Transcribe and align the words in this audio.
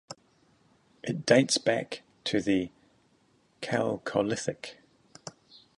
It 1.03 1.27
dates 1.27 1.59
back 1.59 2.01
to 2.23 2.41
the 2.41 2.71
Chalcolithic. 3.61 4.77